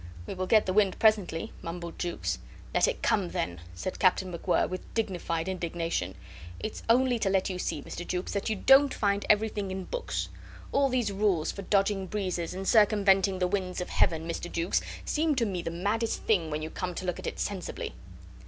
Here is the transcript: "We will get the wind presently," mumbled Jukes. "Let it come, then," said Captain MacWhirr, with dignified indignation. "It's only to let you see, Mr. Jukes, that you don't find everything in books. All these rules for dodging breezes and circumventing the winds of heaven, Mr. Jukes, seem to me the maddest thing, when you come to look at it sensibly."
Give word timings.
"We 0.25 0.33
will 0.33 0.47
get 0.47 0.65
the 0.65 0.73
wind 0.73 0.97
presently," 0.97 1.51
mumbled 1.61 1.99
Jukes. 1.99 2.39
"Let 2.73 2.87
it 2.87 3.03
come, 3.03 3.29
then," 3.29 3.61
said 3.75 3.99
Captain 3.99 4.33
MacWhirr, 4.33 4.67
with 4.67 4.91
dignified 4.95 5.47
indignation. 5.47 6.15
"It's 6.59 6.81
only 6.89 7.19
to 7.19 7.29
let 7.29 7.51
you 7.51 7.59
see, 7.59 7.83
Mr. 7.83 8.07
Jukes, 8.07 8.31
that 8.33 8.49
you 8.49 8.55
don't 8.55 8.95
find 8.95 9.27
everything 9.29 9.69
in 9.69 9.83
books. 9.83 10.29
All 10.71 10.89
these 10.89 11.11
rules 11.11 11.51
for 11.51 11.61
dodging 11.61 12.07
breezes 12.07 12.55
and 12.55 12.67
circumventing 12.67 13.37
the 13.37 13.45
winds 13.47 13.79
of 13.79 13.89
heaven, 13.89 14.27
Mr. 14.27 14.51
Jukes, 14.51 14.81
seem 15.05 15.35
to 15.35 15.45
me 15.45 15.61
the 15.61 15.69
maddest 15.69 16.23
thing, 16.23 16.49
when 16.49 16.63
you 16.63 16.71
come 16.71 16.95
to 16.95 17.05
look 17.05 17.19
at 17.19 17.27
it 17.27 17.39
sensibly." 17.39 17.93